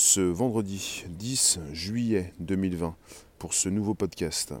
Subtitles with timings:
[0.00, 2.96] ce vendredi 10 juillet 2020
[3.38, 4.54] pour ce nouveau podcast.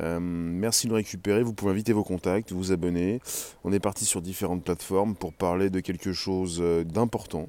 [0.00, 1.44] Euh, merci de nous récupérer.
[1.44, 3.20] Vous pouvez inviter vos contacts, vous abonner.
[3.62, 7.48] On est parti sur différentes plateformes pour parler de quelque chose euh, d'important.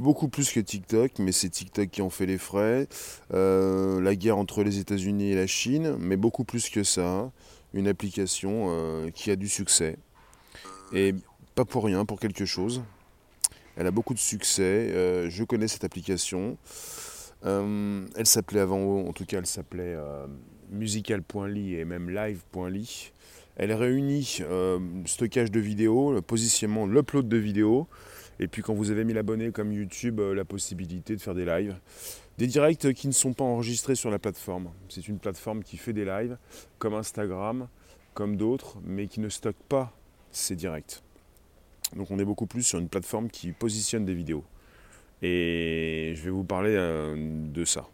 [0.00, 2.86] Beaucoup plus que TikTok, mais c'est TikTok qui en fait les frais.
[3.34, 7.32] Euh, la guerre entre les États-Unis et la Chine, mais beaucoup plus que ça.
[7.74, 9.98] Une application qui a du succès.
[10.92, 11.14] Et
[11.56, 12.82] pas pour rien, pour quelque chose.
[13.76, 15.28] Elle a beaucoup de succès.
[15.28, 16.56] je connais cette application.
[17.44, 19.96] elle s'appelait avant, en tout cas, elle s'appelait
[20.70, 23.12] musical.ly et même live.ly.
[23.56, 27.88] Elle réunit euh, stockage de vidéos, le positionnement, l'upload de vidéos,
[28.38, 31.46] et puis quand vous avez mis l'abonné comme YouTube, euh, la possibilité de faire des
[31.46, 31.74] lives.
[32.36, 34.70] Des directs qui ne sont pas enregistrés sur la plateforme.
[34.90, 36.36] C'est une plateforme qui fait des lives,
[36.78, 37.68] comme Instagram,
[38.12, 39.96] comme d'autres, mais qui ne stocke pas
[40.32, 41.02] ces directs.
[41.94, 44.44] Donc on est beaucoup plus sur une plateforme qui positionne des vidéos.
[45.22, 47.88] Et je vais vous parler euh, de ça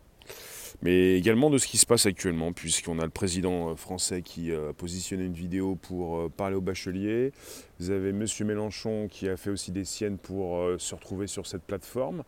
[0.84, 4.50] mais également de ce qui se passe actuellement, puisqu'on a le président euh, français qui
[4.50, 7.32] euh, a positionné une vidéo pour parler aux bacheliers.
[7.78, 8.26] Vous avez M.
[8.40, 12.24] Mélenchon qui a fait aussi des siennes pour se retrouver sur cette plateforme,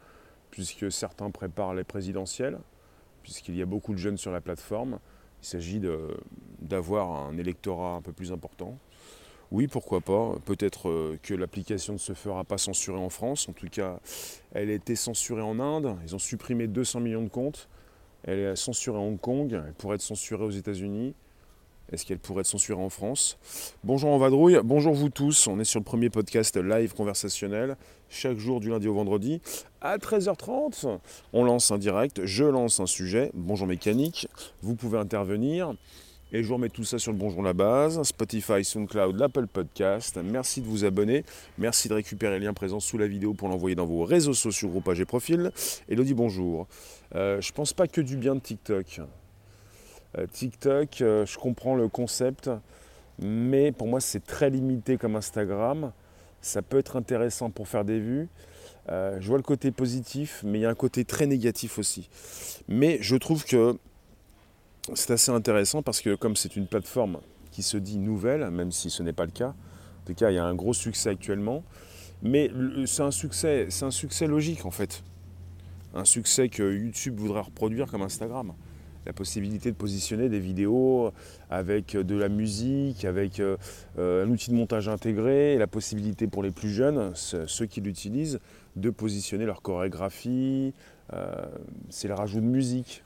[0.53, 2.61] puisque certains préparent les présidentielles,
[3.25, 5.01] puisqu'il y a beaucoup de jeunes sur la plateforme.
[5.43, 5.81] Il s'agit
[6.61, 8.78] d'avoir un électorat un peu plus important.
[9.55, 10.34] Oui, pourquoi pas.
[10.47, 13.48] Peut-être que l'application ne se fera pas censurer en France.
[13.48, 14.00] En tout cas,
[14.52, 15.94] elle a été censurée en Inde.
[16.05, 17.69] Ils ont supprimé 200 millions de comptes.
[18.25, 21.14] Elle est censurée à Hong Kong, elle pourrait être censurée aux États-Unis.
[21.92, 23.38] Est-ce qu'elle pourrait être censurée en France?
[23.84, 25.47] Bonjour en vadrouille, bonjour vous tous.
[25.47, 27.77] On est sur le premier podcast live conversationnel,
[28.08, 29.41] chaque jour du lundi au vendredi.
[29.80, 30.98] À 13h30,
[31.32, 33.30] on lance un direct, je lance un sujet.
[33.34, 34.27] Bonjour mécanique,
[34.62, 35.75] vous pouvez intervenir.
[36.33, 40.19] Et je vous remets tout ça sur le Bonjour la base, Spotify, SoundCloud, l'Apple Podcast.
[40.25, 41.25] Merci de vous abonner.
[41.58, 44.70] Merci de récupérer les liens présents sous la vidéo pour l'envoyer dans vos réseaux sociaux,
[44.70, 45.53] groupages et profils.
[45.89, 46.66] Elodie, bonjour.
[47.14, 49.03] Euh, je pense pas que du bien de TikTok.
[50.19, 52.50] Euh, TikTok, euh, je comprends le concept,
[53.19, 55.93] mais pour moi c'est très limité comme Instagram.
[56.41, 58.28] Ça peut être intéressant pour faire des vues.
[58.88, 62.09] je vois le côté positif, mais il y a un côté très négatif aussi.
[62.66, 63.78] Mais je trouve que
[64.93, 67.19] c'est assez intéressant parce que comme c'est une plateforme
[67.50, 70.34] qui se dit nouvelle, même si ce n'est pas le cas, en tout cas il
[70.34, 71.65] y a un gros succès actuellement,
[72.22, 72.50] mais
[72.87, 75.03] c'est un succès, c'est un succès logique en fait.
[75.94, 78.53] Un succès que YouTube voudrait reproduire comme Instagram.
[79.06, 81.12] La possibilité de positionner des vidéos
[81.50, 83.56] avec de la musique, avec euh,
[83.99, 88.41] un outil de montage intégré, la possibilité pour les plus jeunes, ceux qui l'utilisent,
[88.77, 90.73] de positionner leur chorégraphie.
[91.12, 91.33] Euh,
[91.91, 93.03] c'est le rajout de musique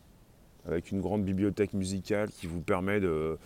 [0.69, 3.39] avec une grande bibliothèque musicale qui vous permet de,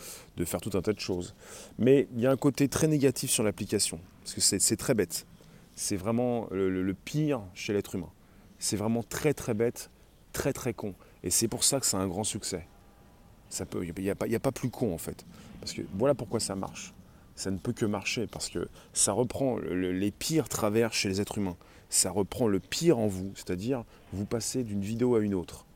[0.45, 1.35] faire tout un tas de choses.
[1.79, 5.27] Mais il y a un côté très négatif sur l'application, parce que c'est très bête.
[5.75, 8.11] C'est vraiment le, pire chez l'être humain.
[8.59, 9.91] C'est vraiment très très bête,
[10.33, 10.95] très très con.
[11.25, 12.67] Et c'est pour ça que c'est un grand succès.
[13.75, 15.25] Il n'y a, a, pas plus con en fait.
[15.61, 16.93] Parce que voilà pourquoi ça marche.
[17.35, 21.39] Ça ne peut que marcher parce que ça reprend les pires travers chez les êtres
[21.39, 21.57] humains.
[21.89, 25.67] Ça reprend le pire en vous, c'est-à-dire vous passez d'une vidéo à une autre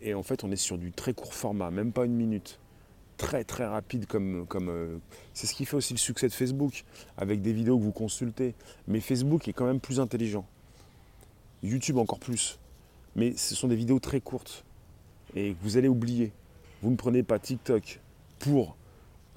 [0.00, 2.58] et en fait, on est sur du très court format, même pas une minute.
[3.16, 4.46] Très très rapide comme.
[4.46, 4.98] comme euh,
[5.32, 6.84] c'est ce qui fait aussi le succès de Facebook,
[7.16, 8.54] avec des vidéos que vous consultez.
[8.88, 10.46] Mais Facebook est quand même plus intelligent.
[11.62, 12.58] YouTube encore plus.
[13.14, 14.64] Mais ce sont des vidéos très courtes
[15.34, 16.32] et que vous allez oublier.
[16.82, 18.00] Vous ne prenez pas TikTok
[18.38, 18.76] pour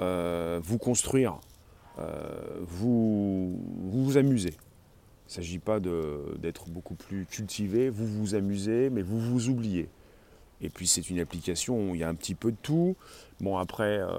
[0.02, 1.40] euh, vous construire,
[2.00, 4.50] euh, vous, vous, vous amuser.
[4.50, 9.88] Il ne s'agit pas d'être beaucoup plus cultivé, vous vous amusez, mais vous vous oubliez.
[10.62, 12.96] Et puis c'est une application où il y a un petit peu de tout.
[13.40, 14.10] Bon après, euh,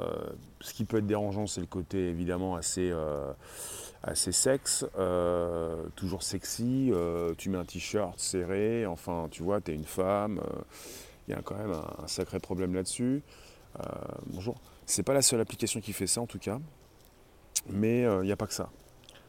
[0.60, 3.30] ce qui peut être dérangeant, c'est le côté évidemment assez, euh,
[4.02, 6.92] assez sexe, euh, toujours sexy.
[7.36, 10.40] tu mets un t-shirt serré, enfin tu vois, tu es une femme.
[11.28, 13.22] Il y a quand même un, sacré problème là-dessus.
[14.26, 14.56] bonjour.
[14.86, 16.58] C'est pas la seule application qui fait ça en tout cas.
[17.68, 18.70] Mais il n'y a pas que ça.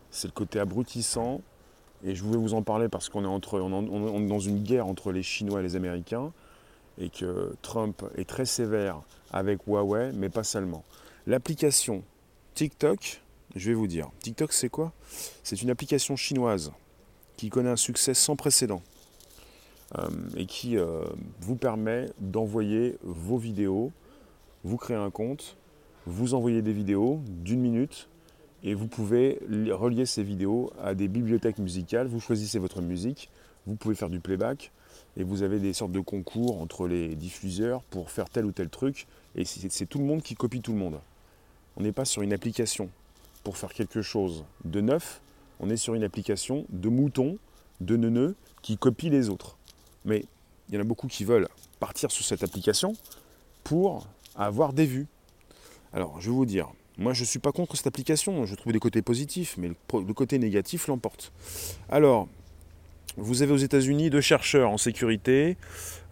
[0.09, 1.41] C'est le côté abrutissant.
[2.03, 4.87] Et je voulais vous en parler parce qu'on est, entre, on est dans une guerre
[4.87, 6.31] entre les Chinois et les Américains
[6.97, 9.01] et que Trump est très sévère
[9.31, 10.83] avec Huawei, mais pas seulement.
[11.27, 12.03] L'application
[12.55, 13.21] TikTok,
[13.55, 14.91] je vais vous dire, TikTok c'est quoi?
[15.43, 16.71] C'est une application chinoise
[17.37, 18.81] qui connaît un succès sans précédent
[19.97, 21.03] euh, et qui euh,
[21.39, 23.91] vous permet d'envoyer vos vidéos,
[24.63, 25.57] vous créez un compte,
[26.05, 28.09] vous envoyez des vidéos d'une minute
[28.63, 29.39] et vous pouvez
[29.71, 33.29] relier ces vidéos à des bibliothèques musicales, vous choisissez votre musique,
[33.65, 34.71] vous pouvez faire du playback,
[35.17, 38.69] et vous avez des sortes de concours entre les diffuseurs pour faire tel ou tel
[38.69, 40.99] truc, et c'est tout le monde qui copie tout le monde.
[41.77, 42.89] On n'est pas sur une application
[43.43, 45.21] pour faire quelque chose de neuf,
[45.59, 47.37] on est sur une application de moutons,
[47.81, 49.57] de neuneux, qui copient les autres.
[50.05, 50.25] Mais
[50.69, 51.47] il y en a beaucoup qui veulent
[51.79, 52.93] partir sur cette application
[53.63, 55.07] pour avoir des vues.
[55.93, 58.71] Alors, je vais vous dire, moi je ne suis pas contre cette application, je trouve
[58.73, 61.31] des côtés positifs, mais le, côté négatif l'emporte.
[61.89, 62.27] Alors,
[63.17, 65.57] vous avez aux États-Unis deux chercheurs en sécurité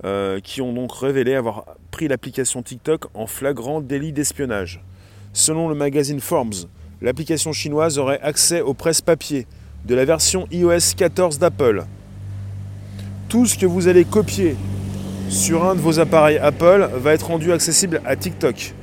[0.04, 4.84] euh, qui ont donc révélé avoir pris l'application TikTok en flagrant délit d'espionnage.
[5.32, 6.68] Selon le magazine Forbes,
[7.02, 9.48] l'application chinoise aurait accès aux presses papier
[9.86, 11.86] de la version iOS 14 d'Apple.
[13.30, 14.56] Tout ce que vous allez copier
[15.30, 18.74] sur un de vos appareils Apple va être rendu accessible à TikTok.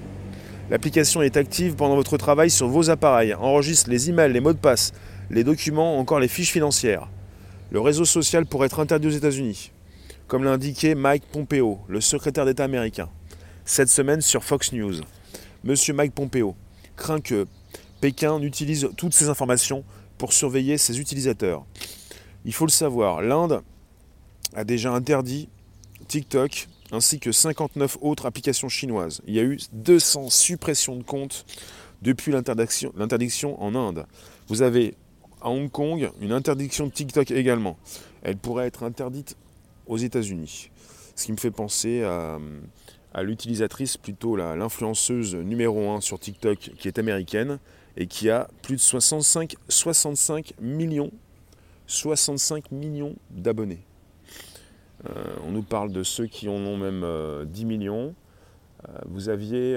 [0.70, 4.58] L'application est active pendant votre travail sur vos appareils, enregistre les emails, les mots de
[4.58, 4.92] passe,
[5.30, 7.08] les documents, encore les fiches financières.
[7.70, 9.72] Le réseau social pourrait être interdit aux États-Unis,
[10.28, 13.08] comme l'a indiqué Mike Pompeo, le secrétaire d'État américain,
[13.64, 15.00] cette semaine sur Fox News.
[15.64, 16.54] Monsieur Mike Pompeo
[16.94, 17.46] craint que
[18.00, 19.84] Pékin utilise toutes ces informations
[20.16, 21.64] pour surveiller ses utilisateurs.
[22.44, 23.62] Il faut le savoir, l'Inde
[24.54, 25.48] a déjà interdit
[26.06, 29.20] TikTok ainsi que 59 autres applications chinoises.
[29.26, 31.44] Il y a eu 200 suppressions de comptes
[32.00, 34.06] depuis l'interdiction en Inde.
[34.46, 34.94] Vous avez
[35.40, 37.76] à Hong Kong une interdiction de TikTok également.
[38.22, 39.36] Elle pourrait être interdite
[39.86, 40.70] aux États-Unis.
[41.14, 42.38] Ce qui me fait penser à,
[43.22, 47.58] l'utilisatrice, plutôt l'influenceuse numéro 1 sur TikTok qui est américaine
[47.96, 51.10] et qui a plus de 65, 65 millions,
[51.86, 53.80] 65 millions d'abonnés.
[55.04, 57.00] Euh, on nous parle de ceux qui en ont même
[57.46, 58.14] 10 euh, millions.
[58.88, 59.76] Euh, vous aviez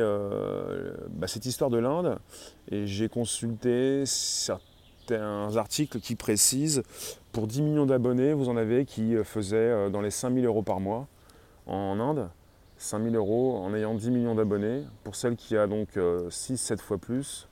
[1.12, 2.18] bah, cette histoire de l'Inde
[2.72, 4.69] et j'ai consulté certains
[5.12, 6.84] articles qui précisent
[7.32, 11.08] pour 10 millions d'abonnés, vous en avez qui faisaient dans les 5000 euros par mois
[11.68, 12.30] en Inde.
[12.78, 14.84] 5000 euros en ayant 10 millions d'abonnés.
[15.04, 17.48] Pour celle qui a donc 6-7 fois plus,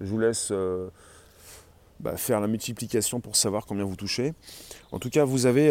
[0.00, 0.52] je vous laisse
[2.00, 4.32] bah, faire la multiplication pour savoir combien vous touchez.
[4.90, 5.70] En tout cas, vous avez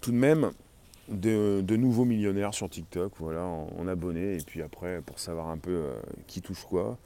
[0.00, 0.50] tout de même
[1.08, 5.70] de, nouveaux millionnaires sur TikTok, voilà, en, abonnés, et puis après, pour savoir un peu
[5.70, 6.98] euh, qui touche quoi.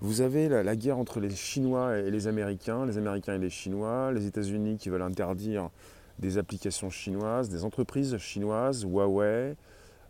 [0.00, 4.12] Vous avez la, guerre entre les Chinois et les Américains, les Américains et les Chinois,
[4.12, 5.70] les États-Unis qui veulent interdire
[6.18, 9.56] des applications chinoises, des entreprises chinoises, Huawei,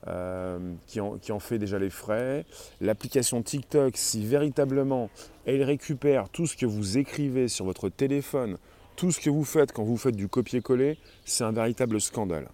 [0.07, 2.45] euh, qui, en, qui, en, fait déjà les frais.
[2.81, 5.09] L'application TikTok, si véritablement
[5.47, 8.59] elle récupère tout ce que vous écrivez sur votre téléphone,
[8.97, 12.49] tout ce que vous faites quand vous faites du copier-coller, c'est un véritable scandale.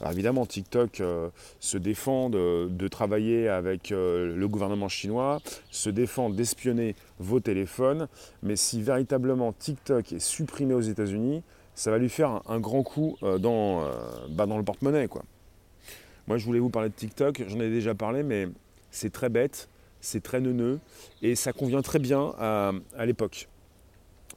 [0.00, 5.40] Alors évidemment, TikTok euh, se défend de, travailler avec euh, le gouvernement chinois,
[5.70, 8.08] se défend d'espionner vos téléphones,
[8.42, 11.42] mais si véritablement TikTok est supprimé aux États-Unis,
[11.74, 13.84] ça va lui faire un, grand coup euh, dans,
[14.30, 15.08] bah, dans le porte-monnaie.
[16.26, 18.48] Moi, je voulais vous parler de TikTok, j'en ai déjà parlé, mais
[18.90, 19.68] c'est très bête,
[20.00, 20.78] c'est très neuneux,
[21.22, 23.48] et ça convient très bien à l'époque.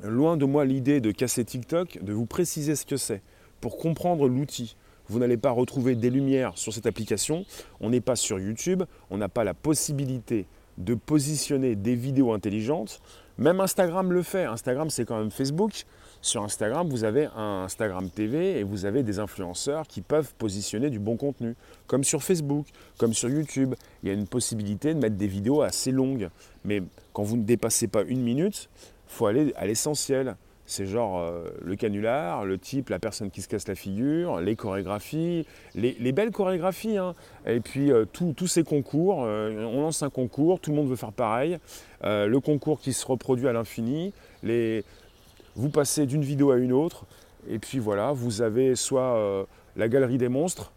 [0.04, 3.22] Loin de moi l'idée de casser TikTok, de vous préciser ce que c'est.
[3.60, 4.78] Pour comprendre l'outil,
[5.10, 7.46] vous n'allez pas retrouver des lumières sur cette application.
[7.82, 10.46] On n'est pas sur YouTube, on n'a pas la possibilité
[10.78, 13.02] de positionner des vidéos intelligentes.
[13.38, 14.46] Même Instagram le fait.
[14.46, 15.86] Instagram, c'est quand même Facebook.
[16.22, 20.90] Sur Instagram, vous avez un Instagram TV et vous avez des influenceurs qui peuvent positionner
[20.90, 21.56] du bon contenu.
[21.88, 22.68] Comme sur Facebook,
[22.98, 23.76] comme sur YouTube.
[24.04, 26.30] Il y a une possibilité de mettre des vidéos assez longues.
[26.66, 26.84] Mais
[27.14, 28.70] quand vous ne dépassez pas une minute,
[29.08, 30.36] faut aller à l'essentiel.
[30.70, 34.56] C'est genre euh, le canular, le type, la personne qui se casse la figure, les
[34.56, 36.98] chorégraphies, les, belles chorégraphies.
[36.98, 37.16] Hein.
[37.48, 40.96] Et puis euh, tous ces concours, euh, on lance un concours, tout le monde veut
[40.96, 41.58] faire pareil.
[42.04, 44.14] le concours qui se reproduit à l'infini.
[45.56, 47.06] Vous passez d'une vidéo à une autre.
[47.50, 50.72] Et puis voilà, vous avez soit la galerie des monstres,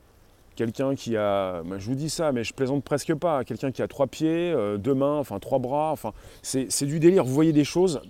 [0.56, 3.82] quelqu'un qui a, bah, je vous dis ça, mais je plaisante presque pas, quelqu'un qui
[3.82, 7.24] a trois pieds, deux mains, enfin trois bras, enfin c'est du délire.
[7.24, 8.00] Vous voyez des choses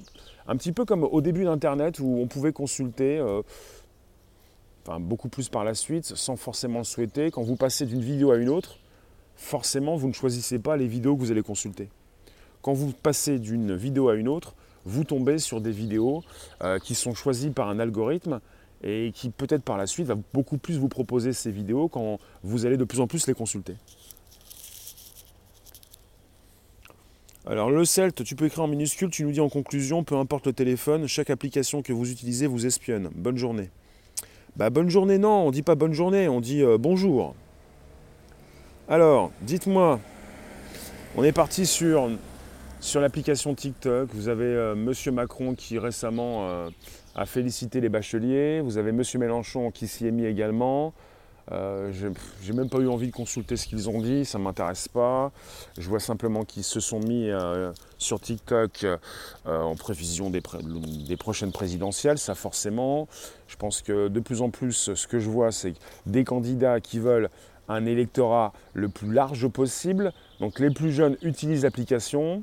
[0.46, 3.42] un petit peu comme au début d'Internet où on pouvait consulter, euh,
[5.00, 7.30] beaucoup plus par la suite, sans forcément le souhaiter.
[7.30, 8.78] Quand vous passez d'une vidéo à une autre,
[9.37, 11.88] forcément vous ne choisissez pas les vidéos que vous allez consulter.
[12.62, 16.22] Quand vous passez d'une vidéo à une autre, vous tombez sur des vidéos
[16.62, 18.40] euh, qui sont choisies par un algorithme
[18.82, 22.66] et qui peut-être par la suite va beaucoup plus vous proposer ces vidéos quand vous
[22.66, 23.76] allez de plus en plus les consulter.
[27.44, 30.46] Alors le CELT, tu peux écrire en minuscule, tu nous dis en conclusion, peu importe
[30.46, 33.11] le téléphone, chaque application que vous utilisez vous espionne.
[33.16, 33.70] Bonne journée.
[34.54, 37.34] Bah bonne journée non, on dit pas bonne journée, on dit euh, bonjour.
[38.88, 39.99] Alors, dites-moi,
[41.16, 42.11] on est parti sur,
[42.94, 44.11] l'application TikTok.
[44.14, 46.68] Vous avez euh, Monsieur Macron qui récemment euh,
[47.16, 48.61] a félicité les bacheliers.
[48.61, 50.94] Vous avez Monsieur Mélenchon qui s'y est mis également.
[51.50, 51.92] Euh,
[52.40, 55.32] j'ai même pas eu envie de consulter ce qu'ils ont dit, ça m'intéresse pas.
[55.76, 58.99] Je vois simplement qu'ils se sont mis euh, sur TikTok euh,
[59.44, 60.42] en prévision des,
[61.08, 63.08] des, prochaines présidentielles, ça forcément.
[63.49, 65.75] Je pense que de plus en plus, ce que je vois, c'est
[66.06, 67.28] des candidats qui veulent
[67.68, 70.12] un électorat le plus large possible.
[70.40, 72.42] Donc les plus jeunes utilisent l'application.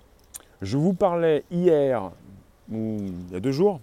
[0.61, 2.11] Je vous parlais hier,
[2.69, 3.79] ou il y a deux jours,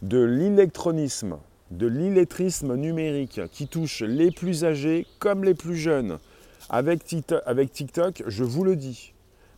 [0.00, 1.36] de l'électronisme
[1.70, 6.18] de l'illettrisme numérique qui touche les plus âgés comme les plus jeunes.
[6.68, 9.12] Avec TikTok, je vous le dis,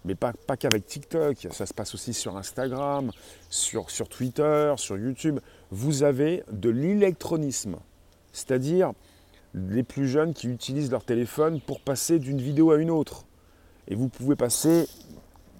[0.04, 3.10] mais pas, pas qu'avec TikTok, ça se passe aussi sur Instagram,
[3.50, 5.38] sur, sur Twitter, sur YouTube.
[5.70, 7.76] Vous avez de l'électronisme,
[8.32, 8.92] c'est-à-dire
[9.54, 13.26] les plus jeunes qui utilisent leur téléphone pour passer d'une vidéo à une autre.
[13.88, 14.86] Et vous pouvez passer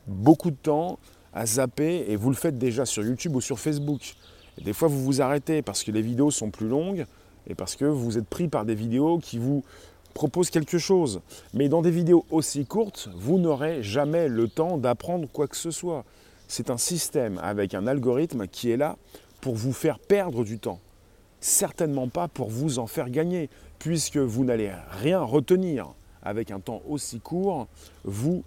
[0.06, 0.98] beaucoup de temps
[1.34, 4.16] à zapper, et vous le faites déjà sur YouTube ou sur Facebook
[4.60, 7.06] des fois, vous vous arrêtez parce que les vidéos sont plus longues
[7.46, 9.64] et parce que vous êtes pris par des vidéos qui vous
[10.14, 11.20] proposent quelque chose.
[11.54, 15.70] Mais dans des vidéos aussi courtes, vous n'aurez jamais le temps d'apprendre quoi que ce
[15.70, 16.04] soit.
[16.48, 18.96] C'est un système avec un algorithme qui est là
[19.40, 20.80] pour vous faire perdre du temps.
[21.40, 25.88] Certainement pas pour vous en faire gagner, puisque vous n'allez rien retenir.
[26.22, 27.66] Avec un temps aussi court,
[28.04, 28.44] vous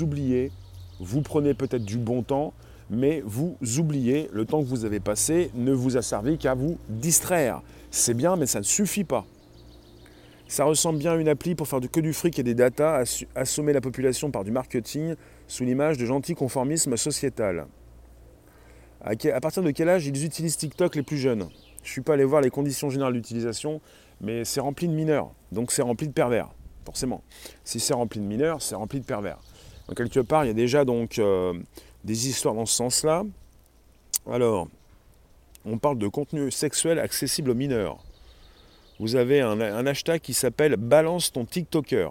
[0.00, 0.50] oubliez,
[1.00, 2.54] vous prenez peut-être du bon temps,
[2.90, 6.76] mais vous oubliez, le temps que vous avez passé ne vous a servi qu'à vous
[6.88, 7.62] distraire.
[7.92, 9.24] C'est bien, mais ça ne suffit pas.
[10.48, 13.72] Ça ressemble bien à une appli pour faire que du fric et des datas, assommer
[13.72, 15.14] la population par du marketing
[15.46, 17.68] sous l'image de gentil conformisme sociétal.
[19.02, 21.48] À, partir de quel âge ils utilisent TikTok les plus jeunes?
[21.82, 23.80] Je ne suis pas allé voir les conditions générales d'utilisation,
[24.20, 26.50] mais c'est rempli de mineurs, donc c'est rempli de pervers,
[26.84, 27.22] forcément.
[27.62, 29.38] Si c'est rempli de mineurs, c'est rempli de pervers.
[29.96, 31.54] Quelque part, il y a déjà donc euh,
[32.04, 33.24] des histoires dans ce sens-là.
[34.30, 34.68] Alors,
[35.64, 37.98] on parle de contenu sexuel accessible aux mineurs.
[38.98, 42.10] Vous avez un, hashtag qui s'appelle Balance ton TikToker.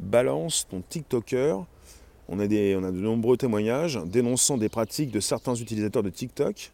[0.00, 1.64] Balance ton TikToker.
[2.28, 6.72] On a, de nombreux témoignages dénonçant des pratiques de certains utilisateurs de TikTok.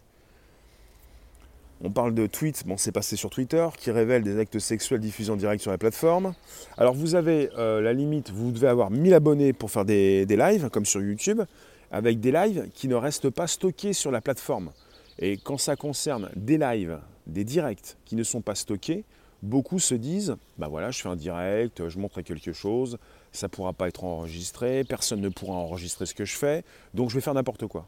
[1.83, 5.31] On parle de tweets, bon c'est passé sur Twitter, qui révèlent des actes sexuels diffusés
[5.31, 6.35] en direct sur la plateforme.
[6.79, 10.37] Alors vous avez euh, la limite, vous devez avoir 1000 abonnés pour faire des, des
[10.37, 11.43] lives, comme sur YouTube
[11.91, 14.73] avec des lives qui ne restent pas stockés sur la plateforme.
[15.19, 19.05] Et quand ça concerne des lives, des directs qui ne sont pas stockés,
[19.43, 22.99] beaucoup se disent bah voilà, je fais un direct, je montre quelque chose,
[23.33, 26.65] ça ne pourra pas être enregistré, personne ne pourra enregistrer ce que je fais,
[26.95, 27.87] donc je vais faire n'importe quoi.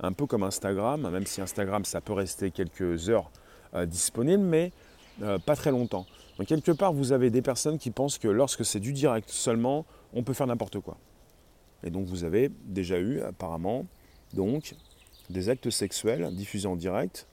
[0.00, 3.30] Un peu comme Instagram, même si Instagram ça peut rester quelques heures
[3.74, 4.72] euh, disponible, mais
[5.22, 6.06] euh, pas très longtemps.
[6.38, 9.86] Donc quelque part, vous avez des personnes qui pensent que lorsque c'est du direct seulement,
[10.12, 10.96] on peut faire n'importe quoi.
[11.84, 13.86] Et donc vous avez déjà eu apparemment
[15.30, 17.26] des actes sexuels diffusés en direct.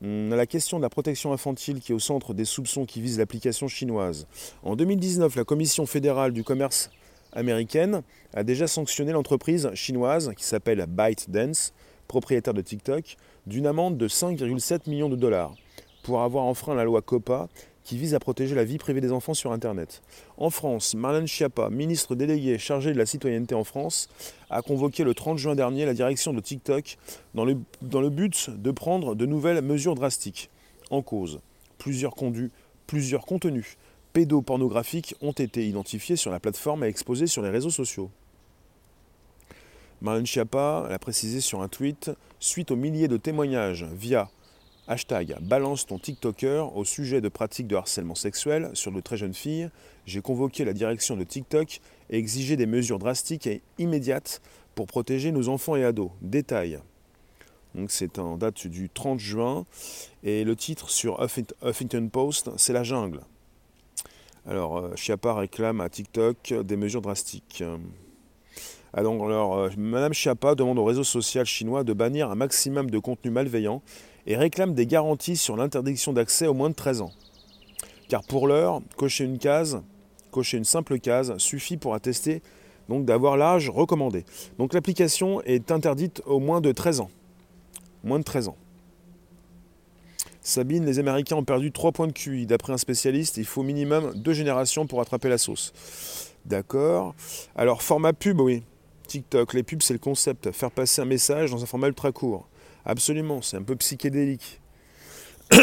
[0.00, 3.00] On a la question de la protection infantile qui est au centre des soupçons qui
[3.00, 4.26] visent l'application chinoise.
[4.62, 6.90] En 2019, la Commission fédérale du commerce
[7.32, 11.74] américaine a déjà sanctionné l'entreprise chinoise qui s'appelle ByteDance,
[12.06, 15.54] propriétaire de TikTok, d'une amende de 5,7 millions de dollars
[16.04, 17.48] pour avoir enfreint la loi COPA
[17.88, 20.02] qui vise à protéger la vie privée des enfants sur Internet.
[20.36, 24.10] En France, Marlène Schiappa, ministre déléguée chargée de la citoyenneté en France,
[24.50, 26.98] a convoqué le 30 juin dernier la direction de TikTok
[27.32, 30.50] dans le, dans le but de prendre de nouvelles mesures drastiques.
[30.90, 31.40] En cause,
[31.78, 32.50] plusieurs, conduits,
[32.86, 33.78] plusieurs contenus
[34.12, 38.10] pédopornographiques ont été identifiés sur la plateforme et exposés sur les réseaux sociaux.
[40.02, 44.28] Marlène Schiappa l'a précisé sur un tweet suite aux milliers de témoignages via
[44.90, 49.34] Hashtag balance ton TikToker au sujet de pratiques de harcèlement sexuel sur de très jeunes
[49.34, 49.68] filles.
[50.06, 54.40] J'ai convoqué la direction de TikTok et exigé des mesures drastiques et immédiates
[54.74, 56.10] pour protéger nos enfants et ados.
[56.22, 56.78] Détail.
[57.74, 59.66] Donc c'est en date du 30 juin
[60.22, 61.22] et le titre sur
[61.62, 63.20] Huffington Post, c'est la jungle.
[64.46, 67.62] Alors, euh, Chiappa réclame à TikTok des mesures drastiques.
[68.94, 73.30] Alors, euh, Madame Chiappa demande au réseau social chinois de bannir un maximum de contenu
[73.30, 73.82] malveillant
[74.26, 77.12] et réclame des garanties sur l'interdiction d'accès aux moins de 13 ans.
[78.08, 79.82] Car pour l'heure, cocher une case,
[80.30, 82.42] cocher une simple case suffit pour attester
[82.88, 84.24] donc d'avoir l'âge recommandé.
[84.58, 87.10] Donc l'application est interdite aux moins de 13 ans.
[88.02, 88.56] Moins de 13 ans.
[90.40, 92.46] Sabine, les Américains ont perdu 3 points de QI.
[92.46, 95.74] D'après un spécialiste, il faut minimum deux générations pour attraper la sauce.
[96.46, 97.14] D'accord.
[97.54, 98.62] Alors, format pub, oui.
[99.06, 100.50] TikTok, les pubs, c'est le concept.
[100.52, 102.48] Faire passer un message dans un format ultra court.
[102.88, 104.62] Absolument, c'est un peu psychédélique.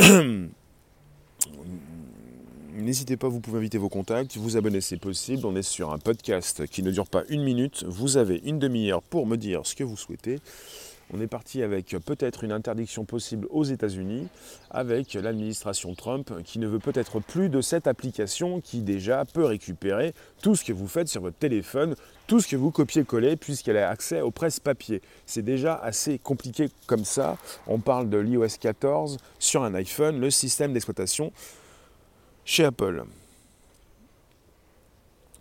[2.76, 5.44] N'hésitez pas, vous pouvez inviter vos contacts, vous abonner c'est possible.
[5.48, 7.84] On est sur un podcast qui ne dure pas une minute.
[7.88, 10.40] Vous avez une demi-heure pour me dire ce que vous souhaitez.
[11.14, 14.28] On est parti avec peut-être une interdiction possible aux États-Unis,
[14.72, 20.14] avec l'administration Trump qui ne veut peut-être plus de cette application qui déjà peut récupérer
[20.42, 21.96] tout ce que vous faites sur votre téléphone,
[22.26, 25.02] tout ce que vous copiez-collez, puisqu'elle a accès aux presses papier.
[25.28, 27.38] C'est déjà assez compliqué comme ça.
[27.68, 31.32] On parle de l'iOS 14 sur un iPhone, le système d'exploitation
[32.46, 33.04] chez Apple.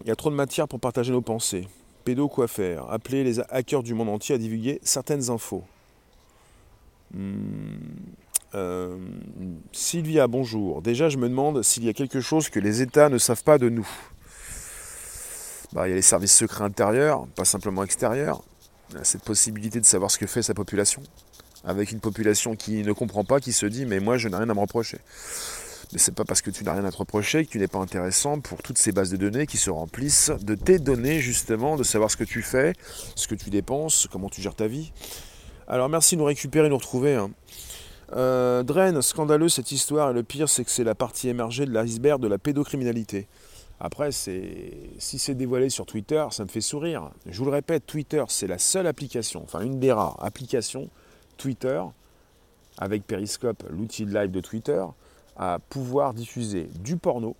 [0.02, 1.66] Il y a trop de matière pour partager nos pensées.
[2.04, 5.64] Pédo quoi faire Appeler les hackers du monde entier à divulguer certaines infos.
[7.12, 7.78] Hmm,
[8.54, 8.96] euh,
[9.73, 10.82] Sylvia, bonjour.
[10.82, 13.58] Déjà, je me demande s'il y a quelque chose que les États ne savent pas
[13.58, 13.88] de nous.
[15.73, 18.42] Bah, il y a les services secrets intérieurs, pas simplement extérieurs.
[19.02, 21.02] Cette possibilité de savoir ce que fait sa population.
[21.64, 24.49] Avec une population qui ne comprend pas, qui se dit mais moi je n'ai rien
[24.49, 24.99] à me reprocher.
[25.94, 27.78] Mais c'est pas parce que tu n'as rien à te reprocher que tu n'es pas
[27.78, 31.84] intéressant pour toutes ces bases de données qui se remplissent de tes données justement, de
[31.84, 32.72] savoir ce que tu fais,
[33.14, 34.92] ce que tu dépenses, comment tu gères ta vie.
[35.68, 37.14] Alors merci de nous récupérer, nous retrouver.
[37.14, 37.30] Hein.
[38.16, 41.70] Euh, Drain, scandaleux cette histoire, et le pire c'est que c'est la partie émergée de
[41.70, 43.28] l'iceberg de la pédocriminalité.
[43.78, 47.10] Après, si c'est dévoilé sur Twitter, ça me fait sourire.
[47.26, 50.90] Je vous le répète, Twitter, c'est la seule application, enfin une des rares applications
[51.36, 51.80] Twitter,
[52.78, 54.82] avec Periscope, l'outil de live de Twitter,
[55.36, 57.36] à pouvoir diffuser du porno,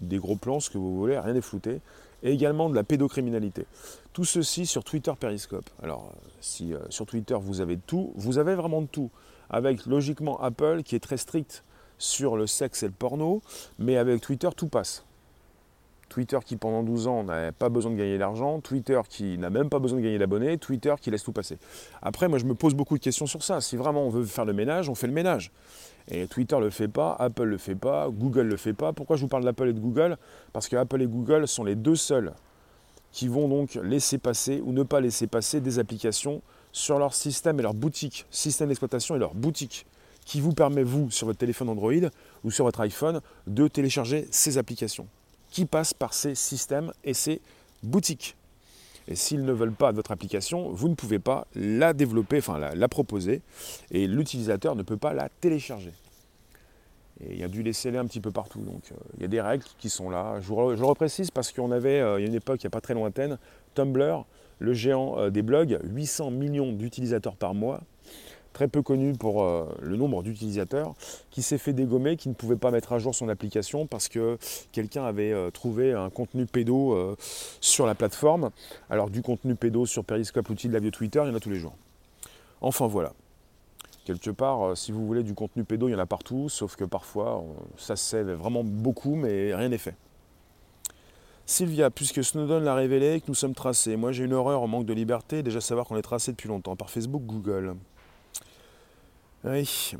[0.00, 1.80] des gros plans, ce que vous voulez, rien n'est flouté,
[2.22, 3.66] et également de la pédocriminalité.
[4.12, 5.68] Tout ceci sur Twitter Periscope.
[5.82, 9.10] Alors, si euh, sur Twitter vous avez tout, vous avez vraiment de tout.
[9.50, 11.64] Avec logiquement Apple qui est très strict
[11.98, 13.42] sur le sexe et le porno,
[13.78, 15.04] mais avec Twitter tout passe.
[16.14, 19.68] Twitter qui pendant 12 ans n'a pas besoin de gagner d'argent, Twitter qui n'a même
[19.68, 21.58] pas besoin de gagner d'abonnés, Twitter qui laisse tout passer.
[22.02, 23.60] Après, moi je me pose beaucoup de questions sur ça.
[23.60, 25.50] Si vraiment on veut faire le ménage, on fait le ménage.
[26.08, 28.74] Et Twitter ne le fait pas, Apple ne le fait pas, Google ne le fait
[28.74, 28.92] pas.
[28.92, 30.16] Pourquoi je vous parle d'Apple et de Google?
[30.52, 32.32] Parce que Apple et Google sont les deux seuls
[33.10, 37.58] qui vont donc laisser passer ou ne pas laisser passer des applications sur leur système
[37.58, 39.84] et leur boutique, système d'exploitation et leur boutique,
[40.24, 42.08] qui vous permet, vous, sur votre téléphone Android
[42.44, 45.08] ou sur votre iPhone, de télécharger ces applications,
[45.54, 47.40] qui passent par ces systèmes et ces
[47.84, 48.36] boutiques.
[49.06, 52.88] Et s'ils ne veulent pas votre application, vous ne pouvez pas la développer, enfin la,
[52.88, 53.40] proposer,
[53.92, 55.92] et l'utilisateur ne peut pas la télécharger.
[57.20, 58.62] Et il y a du laisser-aller un petit peu partout.
[58.62, 60.40] Donc euh, il y a des règles qui sont là.
[60.40, 62.70] Je, vous, je reprécise parce qu'on avait, euh, il y a une époque, il n'y
[62.70, 63.38] a pas très lointaine,
[63.76, 64.26] Tumblr,
[64.58, 67.80] le géant euh, des blogs, 800 millions d'utilisateurs par mois
[68.54, 70.94] très peu connu pour euh, le nombre d'utilisateurs,
[71.30, 74.38] qui s'est fait dégommer, qui ne pouvait pas mettre à jour son application parce que
[74.72, 77.16] quelqu'un avait euh, trouvé un contenu pédo euh,
[77.60, 78.50] sur la plateforme.
[78.88, 81.40] Alors du contenu pédo sur Periscope, l'outil de la vie Twitter, il y en a
[81.40, 81.74] tous les jours.
[82.62, 83.12] Enfin voilà.
[84.06, 86.84] Quelque part, si vous voulez du contenu pédo, il y en a partout, sauf que
[86.84, 87.42] parfois,
[87.78, 89.96] ça se vraiment beaucoup, mais rien n'est fait.
[91.46, 94.84] Sylvia, puisque Snowden l'a révélé, que nous sommes tracés, moi j'ai une horreur au manque
[94.84, 97.76] de liberté, déjà savoir qu'on est tracé depuis longtemps, par Facebook, Google.
[99.44, 99.94] Oui.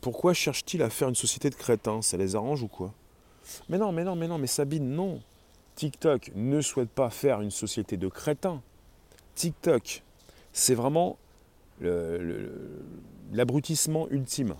[0.00, 2.02] Pourquoi cherche-t-il à faire une société de crétins?
[2.02, 2.92] Ça les arrange ou quoi?
[3.68, 5.20] Mais non, mais non, mais non, mais Sabine, non.
[5.76, 8.60] TikTok ne souhaite pas faire une société de crétins.
[9.34, 10.02] TikTok,
[10.52, 11.18] c'est vraiment
[13.32, 14.54] l'abrutissement ultime.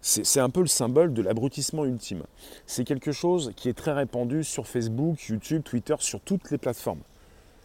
[0.00, 2.22] C'est un peu le symbole de l'abrutissement ultime.
[2.66, 7.00] C'est quelque chose qui est très répandu sur Facebook, YouTube, Twitter, sur toutes les plateformes.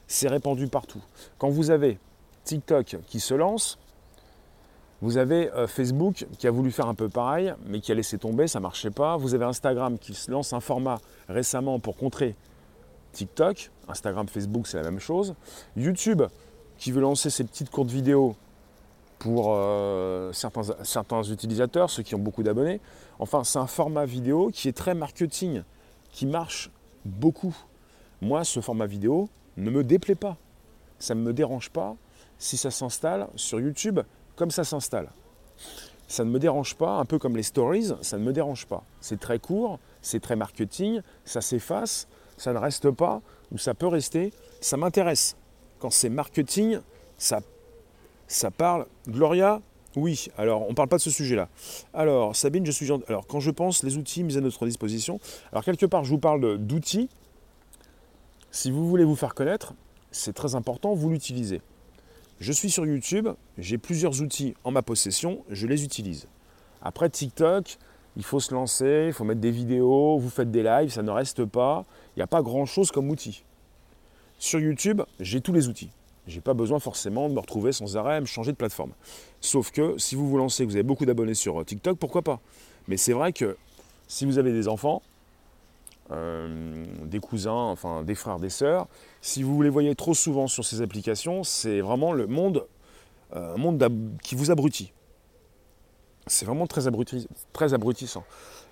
[0.08, 1.02] C'est répandu partout.
[1.38, 2.00] Quand vous avez
[2.44, 3.78] TikTok qui se lance,
[5.04, 8.18] vous avez euh, Facebook qui a voulu faire un peu pareil, mais qui a laissé
[8.18, 9.18] tomber, ça ne marchait pas.
[9.18, 12.38] Vous avez Instagram qui se lance un format récemment pour contrer
[13.12, 13.70] TikTok.
[13.90, 15.36] Instagram, Facebook, c'est la même chose.
[15.76, 16.22] YouTube
[16.78, 18.38] qui veut lancer ses petites courtes vidéos
[19.20, 22.80] pour euh, certains, certains utilisateurs, ceux qui ont beaucoup d'abonnés.
[23.20, 25.64] Enfin, c'est un format vidéo qui est très marketing,
[26.14, 26.72] qui marche
[27.04, 27.54] beaucoup.
[28.22, 30.38] Moi, ce format vidéo ne me déplaît pas.
[30.98, 31.98] Ça ne me dérange pas
[32.38, 34.00] si ça s'installe sur YouTube
[34.36, 35.10] comme ça s'installe.
[36.08, 38.84] Ça ne me dérange pas, un peu comme les stories, ça ne me dérange pas.
[39.02, 43.88] C'est très court, c'est très marketing, ça s'efface, ça ne reste pas, ou ça peut
[43.88, 45.36] rester, ça m'intéresse.
[45.80, 46.80] Quand c'est marketing,
[47.18, 47.42] ça,
[48.58, 48.86] parle.
[49.08, 49.62] Gloria,
[49.96, 51.50] oui, alors on ne parle pas de ce sujet-là.
[51.94, 55.20] Alors, Sabine, je suis Alors, quand je pense les outils mis à notre disposition,
[55.52, 57.10] alors quelque part, je vous parle d'outils.
[58.52, 59.74] Si vous voulez vous faire connaître,
[60.12, 61.62] c'est très important, vous l'utilisez.
[62.40, 66.28] Je suis sur YouTube, j'ai plusieurs outils en ma possession, je les utilise.
[66.82, 67.78] Après TikTok,
[68.18, 71.12] il faut se lancer, il faut mettre des vidéos, vous faites des lives, ça ne
[71.12, 71.86] reste pas.
[72.16, 73.44] Il n'y a pas grand-chose comme outil.
[74.40, 75.90] Sur YouTube, j'ai tous les outils.
[76.28, 78.92] Je n'ai pas besoin forcément de me retrouver sans arrêt me changer de plateforme.
[79.42, 82.40] Sauf que si vous vous lancez, que vous avez beaucoup d'abonnés sur TikTok, pourquoi pas?
[82.88, 83.58] Mais c'est vrai que
[84.08, 85.02] si vous avez des enfants,
[86.14, 88.88] euh, des cousins, enfin des frères, des sœurs.
[89.22, 92.66] Si vous les voyez trop souvent sur ces applications, c'est vraiment le monde,
[93.34, 93.88] un monde
[94.22, 94.94] qui vous abrutit.
[96.28, 96.84] C'est vraiment très,
[97.52, 98.24] très abrutissant.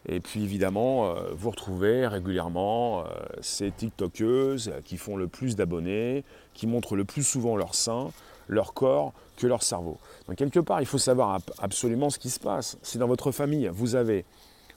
[0.07, 3.03] Et puis évidemment, vous retrouvez régulièrement
[3.41, 6.23] ces TikTokeuses qui font le plus d'abonnés,
[6.53, 8.11] qui montrent le plus souvent leur sein,
[8.47, 9.97] leur corps que leur cerveau.
[10.27, 12.77] Donc quelque part, il faut savoir absolument ce qui se passe.
[12.83, 14.25] Si dans votre famille, vous avez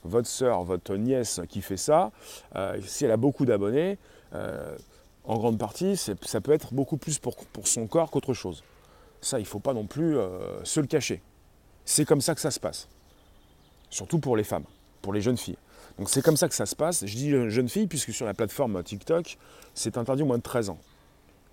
[0.05, 2.13] votre soeur, votre nièce qui fait ça,
[2.55, 3.99] euh, si elle a beaucoup d'abonnés,
[4.35, 4.77] euh,
[5.25, 8.63] en grande partie, ça peut être beaucoup plus pour, son corps qu'autre chose.
[9.21, 11.23] Ça, il ne faut pas non plus euh, se le cacher.
[11.87, 12.89] C'est comme ça que ça se passe.
[13.89, 14.65] Surtout pour les femmes,
[15.01, 15.57] pour les jeunes filles.
[15.99, 17.07] Donc c'est comme ça que ça se passe.
[17.07, 19.39] Je dis jeune fille puisque sur la plateforme TikTok,
[19.75, 20.79] c'est interdit au moins de 13 ans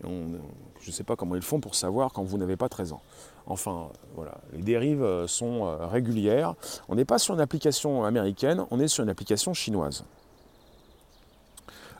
[0.04, 3.02] je ne sais pas comment ils font pour savoir quand vous n'avez pas 13 ans.
[3.46, 6.56] Enfin, voilà, les dérives euh, sont euh, régulières.
[6.90, 10.06] On n'est pas sur une application américaine, on est sur une application chinoise.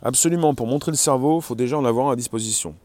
[0.02, 2.76] Absolument, pour montrer le cerveau, il faut déjà en avoir à disposition.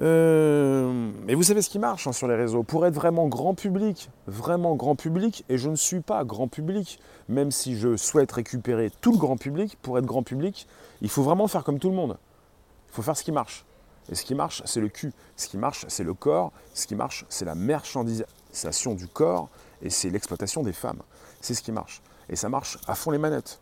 [0.00, 2.62] Euh, mais vous savez ce qui marche hein, sur les réseaux.
[2.62, 6.98] Pour être vraiment grand public, vraiment grand public, et je ne suis pas grand public,
[7.28, 10.66] même si je souhaite récupérer tout le grand public, pour être grand public,
[11.02, 12.16] il faut vraiment faire comme tout le monde.
[12.90, 13.64] Il faut faire ce qui marche.
[14.10, 15.12] Et ce qui marche, c'est le cul.
[15.36, 16.52] Ce qui marche, c'est le corps.
[16.74, 19.48] Ce qui marche, c'est la marchandisation du corps
[19.82, 21.00] et c'est l'exploitation des femmes.
[21.40, 22.02] C'est ce qui marche.
[22.28, 23.60] Et ça marche à fond les manettes.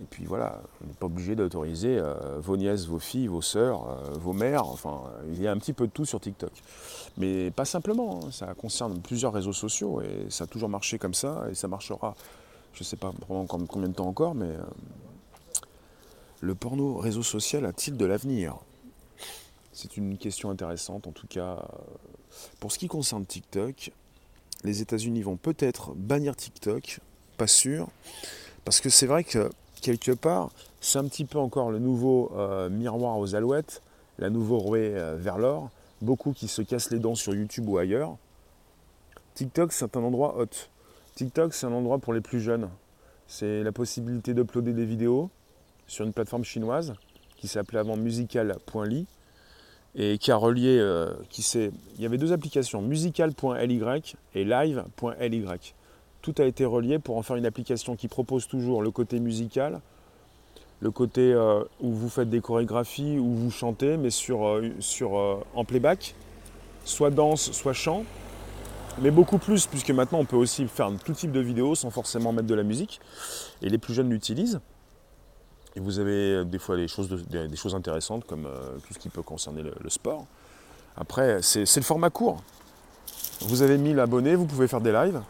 [0.00, 3.88] Et puis voilà, on n'est pas obligé d'autoriser euh, vos nièces, vos filles, vos sœurs,
[3.88, 4.66] euh, vos mères.
[4.66, 6.52] Enfin, il y a un petit peu de tout sur TikTok.
[7.16, 8.30] Mais pas simplement, hein.
[8.30, 12.14] ça concerne plusieurs réseaux sociaux et ça a toujours marché comme ça et ça marchera,
[12.74, 14.62] je ne sais pas pendant combien de temps encore, mais euh,
[16.40, 18.56] le porno réseau social a-t-il de l'avenir?
[19.72, 21.64] C'est une question intéressante en tout cas.
[22.60, 23.92] Pour ce qui concerne TikTok,
[24.64, 27.00] les États-Unis vont peut-être bannir TikTok,
[27.36, 27.88] pas sûr,
[28.64, 32.68] parce que c'est vrai que quelque part, c'est un petit peu encore le nouveau euh,
[32.68, 33.82] miroir aux alouettes,
[34.18, 35.70] la nouvelle rouée euh, vers l'or,
[36.02, 38.16] beaucoup qui se cassent les dents sur YouTube ou ailleurs.
[39.34, 40.46] TikTok, c'est un endroit hot.
[41.14, 42.68] TikTok, c'est un endroit pour les plus jeunes.
[43.28, 45.30] C'est la possibilité d'uploader des vidéos,
[45.88, 46.94] sur une plateforme chinoise
[47.36, 49.06] qui s'appelait avant musical.ly
[49.96, 53.82] et qui a relié, euh, qui il y avait deux applications, musical.ly
[54.34, 55.74] et live.ly.
[56.20, 59.80] Tout a été relié pour en faire une application qui propose toujours le côté musical,
[60.80, 65.12] le côté euh, où vous faites des chorégraphies, où vous chantez, mais sur, euh, sur,
[65.54, 66.14] en playback,
[66.84, 68.04] soit danse, soit chant,
[69.00, 72.32] mais beaucoup plus, puisque maintenant on peut aussi faire tout type de vidéos sans forcément
[72.32, 73.00] mettre de la musique,
[73.62, 74.60] et les plus jeunes l'utilisent.
[75.76, 78.98] Et vous avez euh, des fois des choses, des choses intéressantes comme euh, tout ce
[78.98, 80.26] qui peut concerner le, sport.
[80.96, 82.42] Après, c'est le format court.
[83.42, 85.20] Vous avez 1000 abonnés, vous pouvez faire des lives.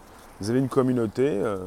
[0.40, 1.28] Vous avez une communauté.
[1.28, 1.58] Euh,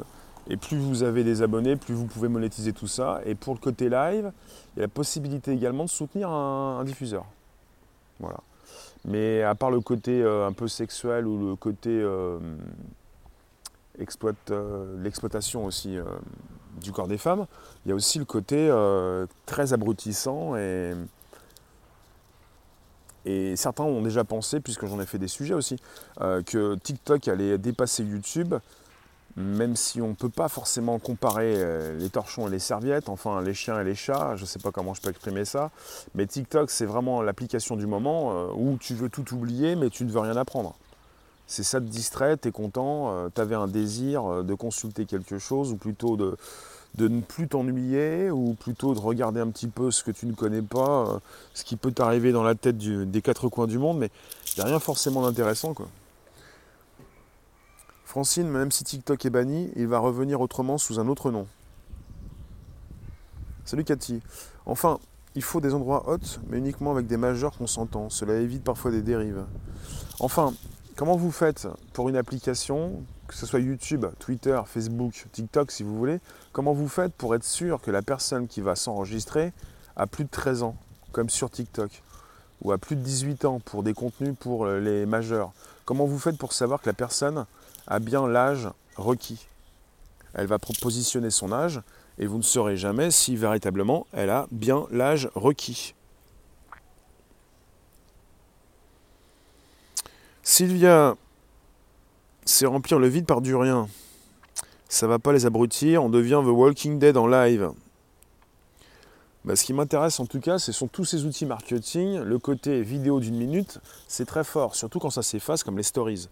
[0.49, 3.21] et plus vous avez des abonnés, plus vous pouvez monétiser tout ça.
[3.25, 4.31] Et pour le côté live,
[4.75, 7.25] il y a la possibilité également de soutenir un, diffuseur.
[8.19, 8.39] Voilà.
[9.05, 12.03] Mais à part le côté un peu sexuel ou le côté
[13.97, 15.97] l'exploitation aussi
[16.79, 17.45] du corps des femmes,
[17.85, 20.93] il y a aussi le côté euh, très abrutissant et,
[23.55, 25.77] certains ont déjà pensé, puisque j'en ai fait des sujets aussi,
[26.21, 28.55] euh, que TikTok allait dépasser YouTube,
[29.37, 33.41] même si on ne peut pas forcément comparer euh, les torchons et les serviettes, enfin
[33.41, 35.69] les chiens et les chats, je ne sais pas comment je peux exprimer ça,
[36.15, 40.11] mais TikTok c'est vraiment l'application du moment où tu veux tout oublier mais tu ne
[40.11, 40.75] veux rien apprendre.
[41.51, 45.73] C'est ça te distrait, tu es content, tu avais un désir de consulter quelque chose
[45.73, 46.37] ou plutôt de,
[46.97, 50.61] ne plus t'ennuyer ou plutôt de regarder un petit peu ce que tu ne connais
[50.61, 51.19] pas, euh,
[51.53, 54.09] ce qui peut t'arriver dans la tête des quatre coins du monde, mais
[54.47, 55.73] il n'y a rien forcément d'intéressant.
[55.73, 55.89] quoi.
[58.05, 61.47] Francine, même si TikTok est banni, il va revenir autrement sous un autre nom.
[63.65, 64.21] Salut Cathy.
[64.65, 64.99] Enfin,
[65.35, 68.09] il faut des endroits hot, mais uniquement avec des majeurs consentants.
[68.09, 69.43] Cela évite parfois des dérives.
[70.21, 70.53] Enfin,
[70.95, 75.97] comment vous faites pour une application que ce soit YouTube, Twitter, Facebook, TikTok si vous
[75.97, 76.19] voulez,
[76.51, 79.53] comment vous faites pour être sûr que la personne qui va s'enregistrer
[79.95, 80.75] a plus de 13 ans,
[81.13, 82.03] comme sur TikTok,
[82.61, 85.53] ou a plus de 18 ans pour des contenus pour euh, les majeurs?
[85.85, 87.45] Comment vous faites pour savoir que la personne
[87.87, 89.47] a bien l'âge requis?
[90.33, 91.81] Elle va positionner son âge
[92.19, 95.95] et vous ne saurez jamais si véritablement elle a bien l'âge requis.
[100.43, 101.15] Sylvia
[102.45, 103.87] c'est remplir le vide par du rien.
[104.89, 107.71] Ça va pas les abrutir, on devient The Walking Dead en live.
[109.45, 112.19] Bah, ce qui m'intéresse en tout cas, ce sont tous ces outils marketing.
[112.19, 116.27] Le côté vidéo d'une minute, c'est très fort, surtout quand ça s'efface comme les stories.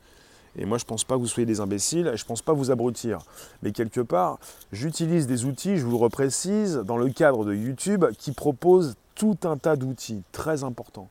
[0.57, 2.53] Et moi, je ne pense pas que vous soyez des imbéciles, je ne pense pas
[2.53, 3.19] vous abrutir.
[3.61, 4.39] Mais quelque part,
[4.71, 9.37] j'utilise des outils, je vous le reprécise, dans le cadre de YouTube, qui proposent tout
[9.43, 11.09] un tas d'outils très importants.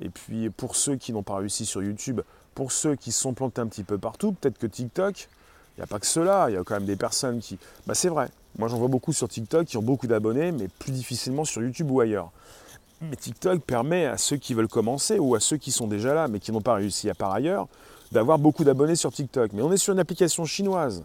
[0.00, 2.20] Et puis, pour ceux qui n'ont pas réussi sur YouTube,
[2.54, 5.28] pour ceux qui se sont plantés un petit peu partout, peut-être que TikTok,
[5.76, 7.58] il n'y a pas que cela, il y a quand même des personnes qui...
[7.86, 10.90] Bah c'est vrai, moi j'en vois beaucoup sur TikTok qui ont beaucoup d'abonnés, mais plus
[10.90, 12.32] difficilement sur YouTube ou ailleurs.
[13.00, 16.26] Mais TikTok permet à ceux qui veulent commencer ou à ceux qui sont déjà là
[16.26, 17.68] mais qui n'ont pas réussi à par ailleurs
[18.10, 19.52] d'avoir beaucoup d'abonnés sur TikTok.
[19.52, 21.04] Mais on est sur une application chinoise.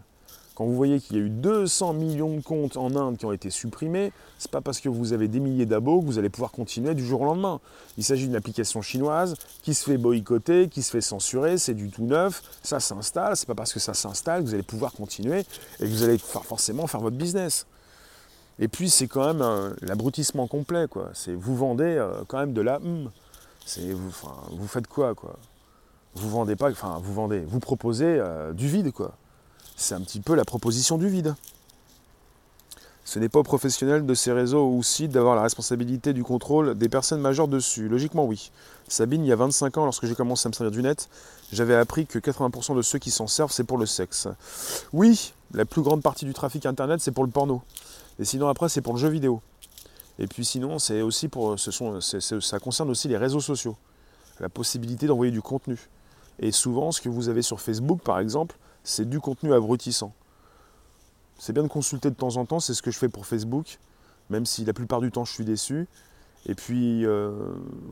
[0.55, 3.31] Quand vous voyez qu'il y a eu 200 millions de comptes en Inde qui ont
[3.31, 6.29] été supprimés, ce n'est pas parce que vous avez des milliers d'abos que vous allez
[6.29, 7.59] pouvoir continuer du jour au lendemain.
[7.97, 11.89] Il s'agit d'une application chinoise qui se fait boycotter, qui se fait censurer, c'est du
[11.89, 15.39] tout neuf, ça s'installe, c'est pas parce que ça s'installe que vous allez pouvoir continuer
[15.79, 17.65] et que vous allez forcément faire votre business.
[18.59, 21.09] Et puis c'est quand même l'abrutissement complet, quoi.
[21.13, 23.09] C'est vous vendez euh, quand même de la hum.
[23.65, 24.11] C'est vous,
[24.51, 25.39] vous faites quoi, quoi?
[26.15, 29.15] Vous vendez pas, enfin vous vendez, vous proposez euh, du vide, quoi
[29.75, 31.35] c'est un petit peu la proposition du vide.
[33.05, 36.75] Ce n'est pas aux professionnels de ces réseaux ou sites d'avoir la responsabilité du contrôle
[36.75, 37.89] des personnes majeures dessus.
[37.89, 38.51] Logiquement, oui.
[38.87, 41.09] Sabine, il y a 25 ans, lorsque j'ai commencé à me servir du net,
[41.51, 44.27] j'avais appris que 80% de ceux qui s'en servent, c'est pour le sexe.
[44.93, 47.61] Oui, la plus grande partie du trafic internet, c'est pour le porno.
[48.19, 49.41] Et sinon, après, c'est pour le jeu vidéo.
[50.19, 53.75] Et puis sinon, c'est aussi pour, ça concerne aussi les réseaux sociaux.
[54.39, 55.77] La possibilité d'envoyer du contenu.
[56.39, 60.13] Et souvent, ce que vous avez sur Facebook, par exemple, c'est du contenu abrutissant.
[61.39, 63.79] C'est bien de consulter de temps en temps, c'est ce que je fais pour Facebook,
[64.29, 65.87] même si la plupart du temps je suis déçu.
[66.45, 67.31] Et puis euh,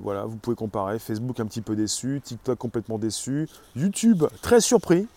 [0.01, 5.07] voilà, vous pouvez comparer Facebook un petit peu déçu, TikTok complètement déçu, YouTube très surpris,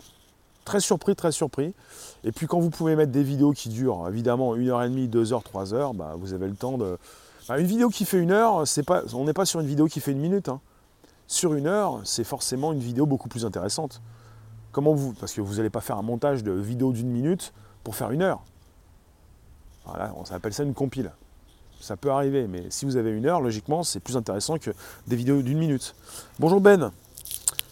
[0.64, 1.74] très surpris, très surpris.
[2.22, 5.08] Et puis quand vous pouvez mettre des vidéos qui durent évidemment une heure et demie,
[5.08, 6.96] deux heures, trois heures, bah, vous avez le temps de.
[7.48, 8.64] Bah, une vidéo qui fait une heure,
[9.14, 10.48] on n'est pas sur une vidéo qui fait une minute.
[10.48, 10.60] Hein.
[11.26, 14.00] Sur une heure, c'est forcément une vidéo beaucoup plus intéressante.
[14.74, 17.52] Comment vous Parce que vous n'allez pas faire un montage de vidéo d'une minute
[17.84, 18.42] pour faire une heure.
[19.86, 21.12] Voilà, on s'appelle ça une compile.
[21.80, 24.72] Ça peut arriver, mais si vous avez une heure, logiquement, c'est plus intéressant que
[25.06, 25.94] des vidéos d'une minute.
[26.40, 26.90] Bonjour Ben,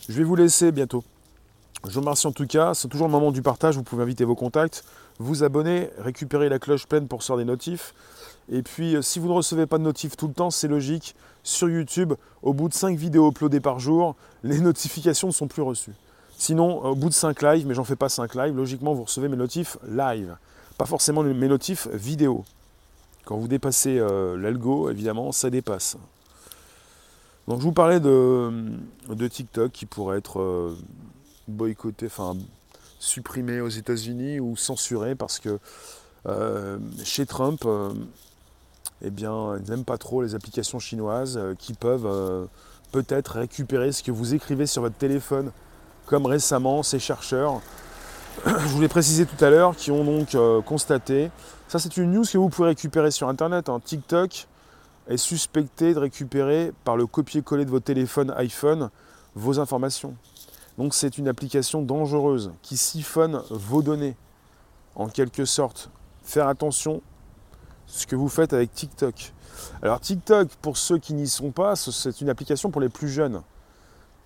[0.08, 1.02] je vais vous laisser bientôt.
[1.88, 4.24] Je vous remercie en tout cas, c'est toujours le moment du partage, vous pouvez inviter
[4.24, 4.84] vos contacts,
[5.18, 7.94] vous abonner, récupérer la cloche pleine pour sortir des notifs.
[8.48, 11.16] Et puis euh, si vous ne recevez pas de notifs tout le temps, c'est logique,
[11.42, 12.12] sur YouTube,
[12.42, 15.94] au bout de 5 vidéos uploadées par jour, les notifications ne sont plus reçues.
[16.42, 19.28] Sinon, au bout de 5 lives, mais j'en fais pas 5 lives, logiquement vous recevez
[19.28, 20.36] mes notifs live,
[20.76, 22.44] pas forcément mes notifs vidéo.
[23.24, 25.96] Quand vous dépassez euh, l'algo, évidemment, ça dépasse.
[27.46, 28.50] Donc je vous parlais de,
[29.30, 30.76] TikTok qui pourrait être euh,
[31.46, 32.34] boycotté, enfin
[32.98, 35.60] supprimé aux États-Unis ou censuré parce que
[36.26, 37.64] euh, chez Trump,
[39.00, 42.48] eh bien, ils n'aiment pas trop les applications chinoises qui peuvent
[42.90, 45.52] peut-être récupérer ce que vous écrivez sur votre téléphone
[46.12, 47.62] comme récemment ces chercheurs,
[48.46, 51.30] je vous l'ai précisé tout à l'heure, qui ont donc euh, constaté,
[51.68, 53.80] ça c'est une news que vous pouvez récupérer sur Internet, hein.
[53.82, 54.46] TikTok
[55.08, 58.90] est suspecté de récupérer par le copier-coller de vos téléphones iPhone
[59.34, 60.14] vos informations.
[60.76, 64.14] Donc c'est une application dangereuse qui siphonne vos données,
[64.96, 65.88] en quelque sorte.
[66.24, 67.00] Faire attention
[67.86, 69.32] ce que vous faites avec TikTok.
[69.80, 73.40] Alors TikTok, pour ceux qui n'y sont pas, c'est une application pour les plus jeunes.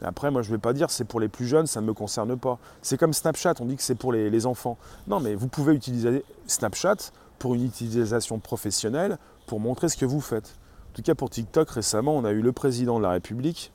[0.02, 1.94] Après, moi, je ne vais pas dire c'est pour les plus jeunes, ça ne me
[1.94, 2.58] concerne pas.
[2.82, 4.76] C'est comme Snapchat, on dit que c'est pour les, enfants.
[5.08, 6.96] Non, mais vous pouvez utiliser Snapchat
[7.38, 10.56] pour une utilisation professionnelle, pour montrer ce que vous faites.
[10.92, 13.72] En tout cas, pour TikTok, récemment, on a eu le président de la République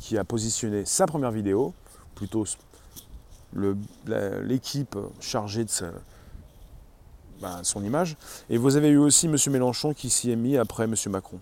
[0.00, 1.74] qui a positionné sa première vidéo,
[2.14, 2.44] plutôt
[3.54, 5.70] l'équipe chargée de
[7.40, 8.16] bah, son image.
[8.48, 9.36] Et vous avez eu aussi M.
[9.50, 10.94] Mélenchon qui s'y est mis après M.
[11.08, 11.38] Macron.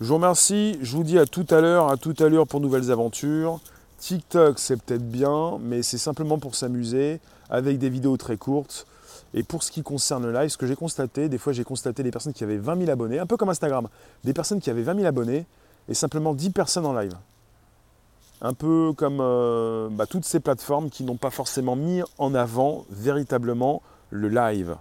[0.00, 2.60] Je vous remercie, je vous dis à tout à l'heure, à tout à l'heure pour
[2.60, 3.58] nouvelles aventures.
[3.98, 7.18] TikTok, c'est peut-être bien, mais c'est simplement pour s'amuser,
[7.50, 8.86] avec des vidéos très courtes.
[9.34, 12.04] Et pour ce qui concerne le live, ce que j'ai constaté, des fois j'ai constaté
[12.04, 13.88] des personnes qui avaient 20 000 abonnés, un peu comme Instagram,
[14.22, 15.46] des personnes qui avaient 20 000 abonnés
[15.88, 17.14] et simplement 10 personnes en live.
[18.40, 22.86] Un peu comme euh, bah, toutes ces plateformes qui n'ont pas forcément mis en avant
[22.88, 24.76] véritablement le live.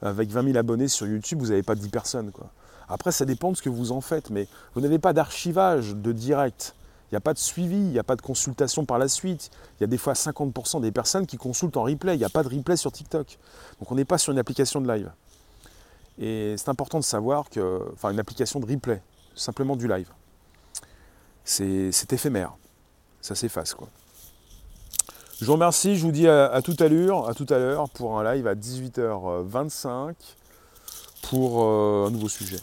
[0.00, 2.30] Avec 20 000 abonnés sur YouTube, vous n'avez pas 10 personnes.
[2.30, 2.46] Quoi.
[2.90, 6.12] Après, ça dépend de ce que vous en faites, mais vous n'avez pas d'archivage de
[6.12, 6.74] direct.
[7.10, 9.50] Il n'y a pas de suivi, il n'y a pas de consultation par la suite.
[9.78, 12.14] Il y a des fois 50% des personnes qui consultent en replay.
[12.14, 13.38] Il n'y a pas de replay sur TikTok.
[13.80, 15.10] Donc on n'est pas sur une application de live.
[16.18, 19.02] Et c'est important de savoir que, enfin, une application de replay,
[19.34, 20.08] simplement du live.
[21.42, 22.52] C'est éphémère.
[23.20, 23.88] Ça s'efface, quoi.
[25.40, 28.34] Je vous remercie, je vous dis à, à l'heure, à tout à l'heure pour un
[28.34, 30.14] live à 18h25
[31.22, 32.58] pour euh, un nouveau sujet.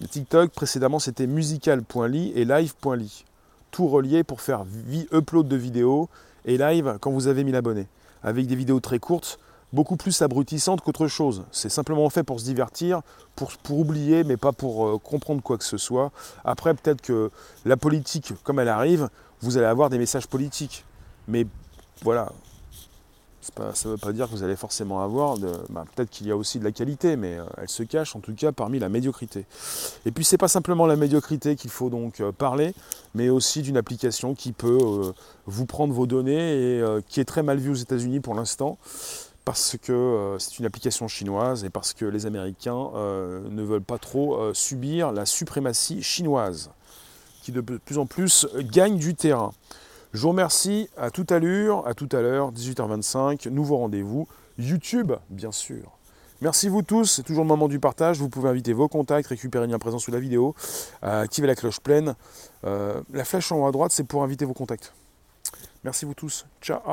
[0.00, 3.24] Le TikTok, précédemment, c'était musical.ly et live.ly.
[3.70, 4.64] tout relié pour faire
[5.12, 6.08] upload de vidéos
[6.46, 7.86] et live quand vous avez 1000 abonnés.
[8.22, 9.38] Avec des vidéos très courtes,
[9.74, 11.44] beaucoup plus abrutissantes qu'autre chose.
[11.52, 13.02] C'est simplement fait pour se divertir,
[13.36, 16.12] pour, pour oublier, mais pas pour euh, comprendre quoi que ce soit.
[16.46, 17.30] Après, peut-être que
[17.66, 19.10] la politique, comme elle arrive,
[19.42, 20.86] vous allez avoir des messages politiques.
[21.28, 21.46] Mais
[22.02, 22.32] voilà,
[23.40, 25.38] ça ne veut pas dire que vous allez forcément avoir,
[25.70, 28.20] bah, peut-être qu'il y a aussi de la qualité, mais euh, elle se cache en
[28.20, 29.46] tout cas parmi la médiocrité.
[30.04, 32.74] Et puis c'est pas simplement la médiocrité qu'il faut donc euh, parler,
[33.14, 35.12] mais aussi d'une application qui peut euh,
[35.46, 38.78] vous prendre vos données et qui est très mal vue aux États-Unis pour l'instant,
[39.44, 44.54] parce que c'est une application chinoise et parce que les Américains ne veulent pas trop
[44.54, 46.70] subir la suprématie chinoise,
[47.42, 49.52] qui de plus en plus gagne du terrain.
[50.12, 54.26] Je vous remercie, à toute allure, à tout à l'heure, 18h25, nouveau rendez-vous,
[54.58, 55.96] YouTube, bien sûr.
[56.40, 58.18] Merci vous tous, c'est toujours le moment du partage.
[58.18, 60.56] Vous pouvez inviter vos contacts, récupérer le lien présent sous la vidéo,
[61.04, 62.16] euh, activer la cloche pleine.
[62.64, 64.92] Euh, la flèche en haut à droite, c'est pour inviter vos contacts.
[65.84, 66.44] Merci vous tous.
[66.60, 66.80] Ciao